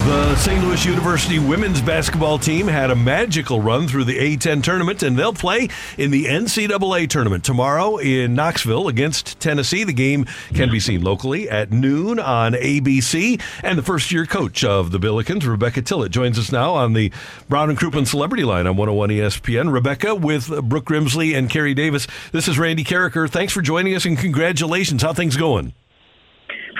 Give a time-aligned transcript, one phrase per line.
[0.00, 0.64] The St.
[0.64, 5.34] Louis University women's basketball team had a magical run through the A10 tournament, and they'll
[5.34, 5.68] play
[5.98, 9.84] in the NCAA tournament tomorrow in Knoxville against Tennessee.
[9.84, 13.40] The game can be seen locally at noon on ABC.
[13.62, 17.12] And the first year coach of the Billikens, Rebecca Tillett, joins us now on the
[17.48, 19.70] Brown and Crouppen Celebrity Line on 101 ESPN.
[19.70, 22.06] Rebecca with Brooke Grimsley and Carey Davis.
[22.32, 23.28] This is Randy Karraker.
[23.28, 25.02] Thanks for joining us and congratulations.
[25.02, 25.74] How things going?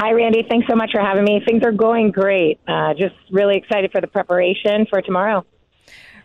[0.00, 0.46] Hi, Randy.
[0.48, 1.42] Thanks so much for having me.
[1.46, 2.58] Things are going great.
[2.66, 5.44] Uh, just really excited for the preparation for tomorrow.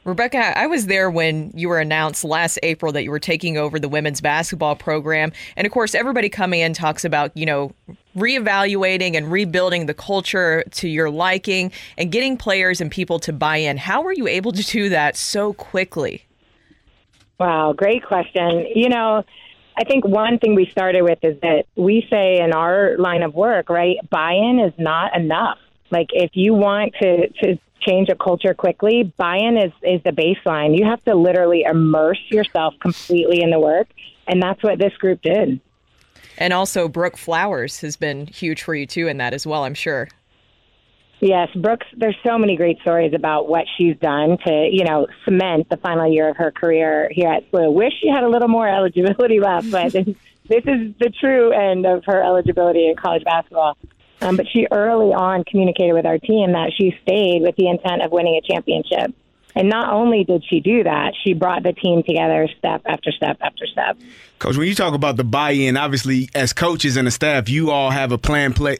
[0.06, 3.78] Rebecca, I was there when you were announced last April that you were taking over
[3.78, 5.34] the women's basketball program.
[5.58, 7.74] And of course, everybody coming in talks about, you know,
[8.16, 13.58] reevaluating and rebuilding the culture to your liking and getting players and people to buy
[13.58, 13.76] in.
[13.76, 16.24] How were you able to do that so quickly?
[17.42, 18.68] Wow, great question.
[18.74, 19.26] You know,
[19.78, 23.34] I think one thing we started with is that we say in our line of
[23.34, 25.58] work, right, buy in is not enough.
[25.92, 30.12] Like if you want to, to change a culture quickly, buy in is, is the
[30.12, 30.78] baseline.
[30.78, 33.88] You have to literally immerse yourself completely in the work.
[34.28, 35.60] And that's what this group did.
[36.38, 39.74] And also, Brooke Flowers has been huge for you too in that as well, I'm
[39.74, 40.08] sure.
[41.26, 45.68] Yes, Brooks, there's so many great stories about what she's done to, you know, cement
[45.72, 47.74] the final year of her career here at SLU.
[47.74, 52.06] Wish she had a little more eligibility left, but this is the true end of
[52.06, 53.76] her eligibility in college basketball.
[54.22, 58.04] Um, but she early on communicated with our team that she stayed with the intent
[58.04, 59.16] of winning a championship.
[59.56, 63.38] And not only did she do that, she brought the team together step after step
[63.40, 63.98] after step.
[64.38, 67.90] Coach, when you talk about the buy-in, obviously as coaches and the staff, you all
[67.90, 68.78] have a plan play,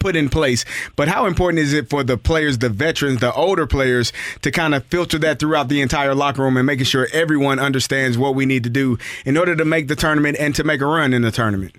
[0.00, 0.64] put in place.
[0.96, 4.74] But how important is it for the players, the veterans, the older players, to kind
[4.74, 8.46] of filter that throughout the entire locker room and making sure everyone understands what we
[8.46, 11.22] need to do in order to make the tournament and to make a run in
[11.22, 11.76] the tournament?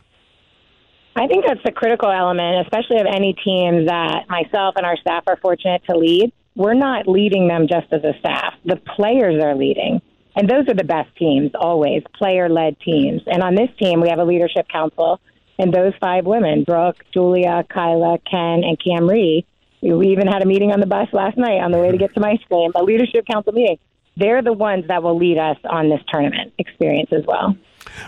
[1.17, 5.23] I think that's a critical element, especially of any team that myself and our staff
[5.27, 8.55] are fortunate to lead we're not leading them just as a staff.
[8.65, 10.01] The players are leading.
[10.35, 13.21] And those are the best teams, always, player led teams.
[13.27, 15.19] And on this team, we have a leadership council,
[15.59, 19.45] and those five women Brooke, Julia, Kyla, Ken, and Camry.
[19.81, 22.13] We even had a meeting on the bus last night on the way to get
[22.13, 23.77] some ice cream, a leadership council meeting.
[24.15, 27.55] They're the ones that will lead us on this tournament experience as well.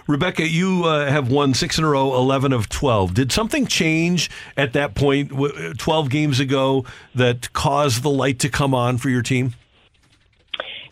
[0.07, 3.13] Rebecca, you uh, have won six in a row, 11 of 12.
[3.13, 5.31] Did something change at that point,
[5.77, 6.85] 12 games ago,
[7.15, 9.53] that caused the light to come on for your team?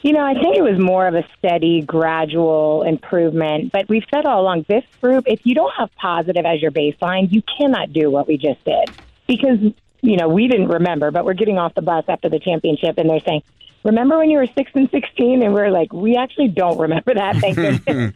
[0.02, 3.72] You know, I think it was more of a steady, gradual improvement.
[3.72, 7.32] But we've said all along this group, if you don't have positive as your baseline,
[7.32, 8.90] you cannot do what we just did.
[9.28, 9.60] Because,
[10.02, 13.10] you know, we didn't remember, but we're getting off the bus after the championship and
[13.10, 13.44] they're saying,
[13.84, 15.44] Remember when you were 6 and 16?
[15.44, 17.38] And we're like, We actually don't remember that.
[17.38, 17.56] Thank
[17.86, 18.14] goodness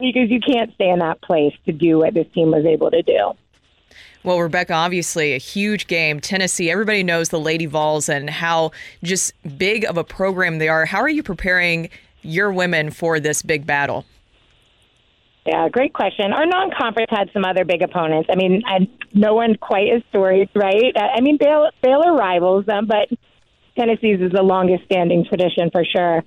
[0.00, 3.02] because you can't stay in that place to do what this team was able to
[3.02, 3.32] do.
[4.22, 6.20] Well, Rebecca, obviously a huge game.
[6.20, 8.72] Tennessee, everybody knows the Lady Vols and how
[9.02, 10.84] just big of a program they are.
[10.84, 11.88] How are you preparing
[12.22, 14.04] your women for this big battle?
[15.46, 16.34] Yeah, great question.
[16.34, 18.28] Our non-conference had some other big opponents.
[18.30, 20.94] I mean, I, no one quite as storied, right?
[20.94, 23.08] I mean, Baylor, Baylor rivals them, but
[23.74, 26.22] Tennessee's is the longest-standing tradition for sure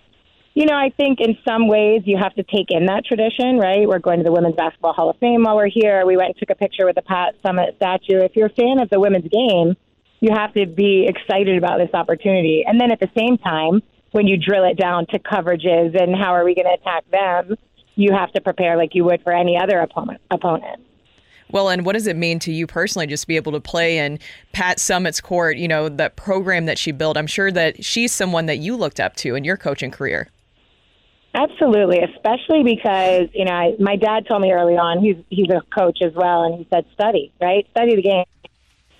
[0.53, 3.87] you know, I think in some ways you have to take in that tradition, right?
[3.87, 6.05] We're going to the Women's Basketball Hall of Fame while we're here.
[6.05, 8.19] We went and took a picture with the Pat Summitt statue.
[8.19, 9.75] If you're a fan of the women's game,
[10.19, 12.63] you have to be excited about this opportunity.
[12.67, 13.81] And then at the same time,
[14.11, 17.57] when you drill it down to coverages and how are we going to attack them,
[17.95, 20.21] you have to prepare like you would for any other opponent.
[20.29, 20.81] opponent.
[21.49, 23.97] Well, and what does it mean to you personally just to be able to play
[23.97, 24.19] in
[24.53, 27.17] Pat Summitt's court, you know, that program that she built?
[27.17, 30.29] I'm sure that she's someone that you looked up to in your coaching career.
[31.35, 35.61] Absolutely, especially because you know I, my dad told me early on he's he's a
[35.73, 38.25] coach as well, and he said study right, study the game.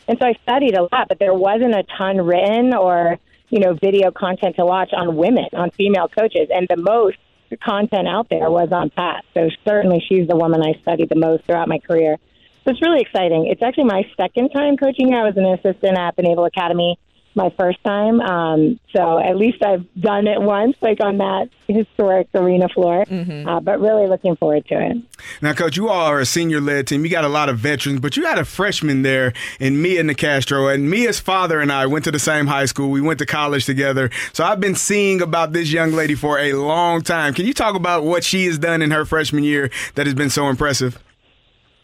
[0.07, 3.19] And so I studied a lot, but there wasn't a ton written or
[3.49, 7.17] you know video content to watch on women, on female coaches, and the most
[7.63, 9.23] content out there was on Pat.
[9.35, 12.17] So certainly she's the woman I studied the most throughout my career.
[12.65, 13.45] So it's really exciting.
[13.45, 15.13] It's actually my second time coaching.
[15.13, 16.97] I was an assistant at the Naval Academy
[17.35, 18.21] my first time.
[18.21, 23.05] Um, so at least I've done it once, like on that historic arena floor.
[23.05, 23.47] Mm-hmm.
[23.47, 24.97] Uh, but really looking forward to it.
[25.41, 27.03] Now, Coach, you all are a senior led team.
[27.03, 30.73] You got a lot of veterans, but you got a freshman there in Mia Nicastro.
[30.73, 32.89] And Mia's father and I went to the same high school.
[32.89, 34.09] We went to college together.
[34.33, 37.33] So I've been seeing about this young lady for a long time.
[37.33, 40.29] Can you talk about what she has done in her freshman year that has been
[40.29, 41.01] so impressive?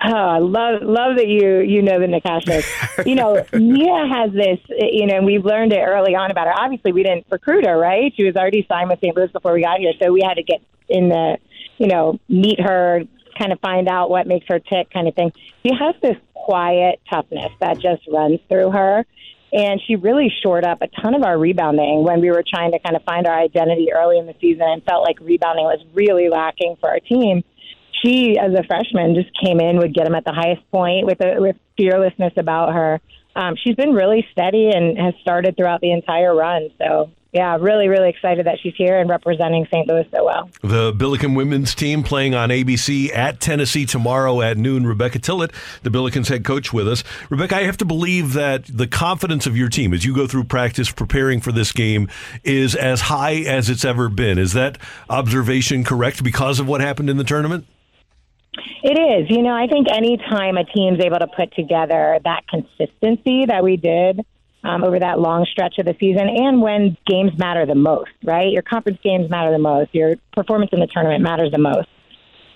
[0.01, 3.06] Oh, I love love that you you know the Nicastros.
[3.06, 4.60] you know, Mia has this.
[4.69, 6.54] You know, and we've learned it early on about her.
[6.54, 8.13] Obviously, we didn't recruit her, right?
[8.16, 9.16] She was already signed with St.
[9.16, 11.38] Louis before we got here, so we had to get in the,
[11.78, 13.01] you know, meet her,
[13.38, 15.34] kind of find out what makes her tick, kind of thing.
[15.63, 19.06] She has this quiet toughness that just runs through her.
[19.52, 22.80] And she really shored up a ton of our rebounding when we were trying to
[22.80, 26.30] kind of find our identity early in the season and felt like rebounding was really
[26.30, 27.44] lacking for our team
[28.04, 31.22] she, as a freshman, just came in, would get them at the highest point with
[31.22, 33.01] a, with fearlessness about her.
[33.36, 36.69] Um, she's been really steady and has started throughout the entire run.
[36.78, 39.88] So yeah, really, really excited that she's here and representing St.
[39.88, 40.50] Louis so well.
[40.63, 44.88] The Billiken women's team playing on ABC at Tennessee tomorrow at noon.
[44.88, 45.54] Rebecca Tillett,
[45.84, 47.04] the Billikens head coach, with us.
[47.30, 50.45] Rebecca, I have to believe that the confidence of your team as you go through
[50.45, 52.10] practice preparing for this game
[52.44, 54.40] is as high as it's ever been.
[54.40, 57.68] Is that observation correct because of what happened in the tournament?
[58.84, 59.30] It is.
[59.30, 63.78] You know, I think anytime a team's able to put together that consistency that we
[63.78, 64.26] did
[64.64, 68.52] um, over that long stretch of the season and when games matter the most, right?
[68.52, 69.94] Your conference games matter the most.
[69.94, 71.88] Your performance in the tournament matters the most.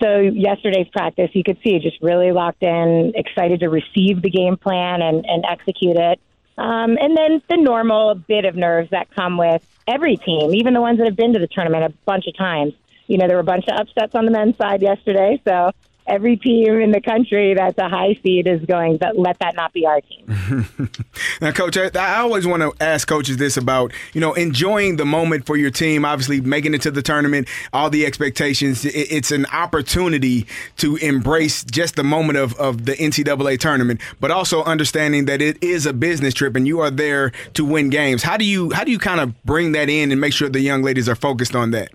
[0.02, 4.56] So yesterday's practice, you could see just really locked in, excited to receive the game
[4.56, 6.20] plan and, and execute it.
[6.58, 10.80] Um, and then the normal bit of nerves that come with every team, even the
[10.80, 12.74] ones that have been to the tournament a bunch of times.
[13.06, 15.72] You know, there were a bunch of upsets on the men's side yesterday, so
[16.06, 19.72] every team in the country that's a high seed is going but let that not
[19.72, 20.68] be our team.
[21.40, 25.04] now, coach, I, I always want to ask coaches this about, you know, enjoying the
[25.04, 28.84] moment for your team, obviously making it to the tournament, all the expectations.
[28.84, 30.46] It, it's an opportunity
[30.78, 35.62] to embrace just the moment of, of the NCAA tournament, but also understanding that it
[35.62, 38.22] is a business trip and you are there to win games.
[38.22, 40.60] How do you how do you kind of bring that in and make sure the
[40.60, 41.90] young ladies are focused on that?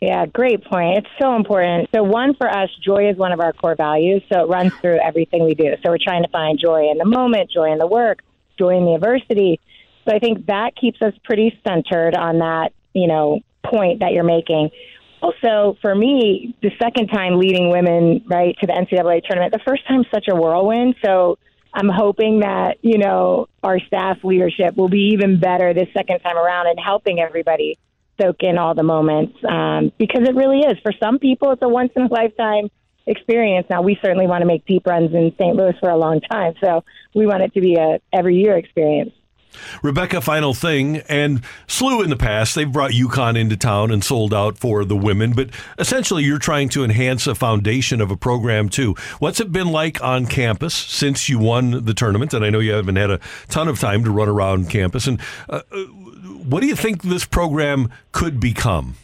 [0.00, 0.98] Yeah, great point.
[0.98, 1.90] It's so important.
[1.94, 4.22] So, one for us, joy is one of our core values.
[4.32, 5.74] So, it runs through everything we do.
[5.82, 8.22] So, we're trying to find joy in the moment, joy in the work,
[8.58, 9.60] joy in the adversity.
[10.06, 14.24] So, I think that keeps us pretty centered on that, you know, point that you're
[14.24, 14.70] making.
[15.20, 19.86] Also, for me, the second time leading women, right, to the NCAA tournament, the first
[19.86, 20.94] time such a whirlwind.
[21.04, 21.36] So,
[21.74, 26.38] I'm hoping that, you know, our staff leadership will be even better this second time
[26.38, 27.76] around and helping everybody
[28.20, 30.78] soak in all the moments um, because it really is.
[30.82, 32.68] For some people, it's a once in a lifetime
[33.06, 33.66] experience.
[33.70, 35.56] Now, we certainly want to make deep runs in St.
[35.56, 36.84] Louis for a long time, so
[37.14, 39.12] we want it to be a every year experience.
[39.82, 44.32] Rebecca, final thing, and SLU in the past, they've brought UConn into town and sold
[44.32, 48.68] out for the women, but essentially you're trying to enhance a foundation of a program
[48.68, 48.94] too.
[49.18, 52.32] What's it been like on campus since you won the tournament?
[52.32, 55.06] And I know you haven't had a ton of time to run around campus.
[55.06, 55.84] And uh, uh
[56.30, 58.96] what do you think this program could become?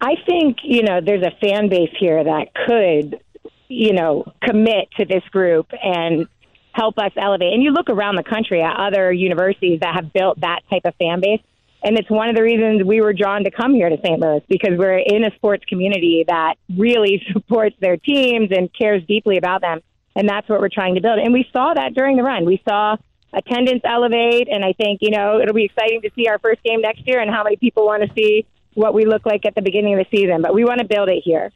[0.00, 3.20] I think, you know, there's a fan base here that could,
[3.68, 6.26] you know, commit to this group and
[6.72, 7.52] help us elevate.
[7.52, 10.94] And you look around the country at other universities that have built that type of
[10.96, 11.40] fan base.
[11.84, 14.20] And it's one of the reasons we were drawn to come here to St.
[14.20, 19.36] Louis because we're in a sports community that really supports their teams and cares deeply
[19.36, 19.80] about them.
[20.14, 21.18] And that's what we're trying to build.
[21.18, 22.44] And we saw that during the run.
[22.44, 22.96] We saw
[23.32, 24.48] attendance elevate.
[24.48, 27.20] And I think, you know, it'll be exciting to see our first game next year
[27.20, 30.06] and how many people want to see what we look like at the beginning of
[30.06, 30.42] the season.
[30.42, 31.52] But we want to build it here.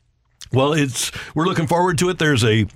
[0.53, 2.19] Well, it's we're looking forward to it.
[2.19, 2.67] There's a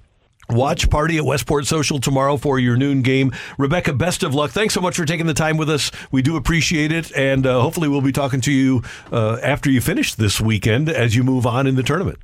[0.49, 3.33] watch party at Westport Social tomorrow for your noon game.
[3.59, 4.51] Rebecca, best of luck.
[4.51, 5.91] Thanks so much for taking the time with us.
[6.11, 9.81] We do appreciate it, and uh, hopefully we'll be talking to you uh, after you
[9.81, 12.19] finish this weekend as you move on in the tournament.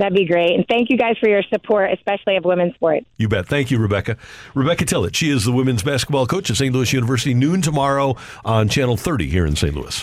[0.00, 0.54] That'd be great.
[0.54, 3.04] And thank you guys for your support, especially of women's sports.
[3.18, 3.46] You bet.
[3.46, 4.16] Thank you, Rebecca.
[4.54, 5.14] Rebecca Tillett.
[5.14, 6.74] She is the women's basketball coach at St.
[6.74, 7.34] Louis University.
[7.34, 9.74] Noon tomorrow on Channel 30 here in St.
[9.74, 9.94] Louis.